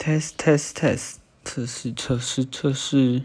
[0.00, 3.18] test test test 测试测试测试